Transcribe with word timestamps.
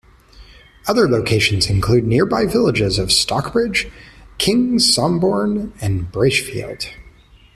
Other 0.87 1.07
locations 1.07 1.69
include 1.69 2.07
nearby 2.07 2.47
villages 2.47 2.97
of 2.97 3.11
Stockbridge, 3.11 3.85
King's 4.39 4.91
Somborne 4.95 5.73
and 5.79 6.11
Braishfield. 6.11 6.87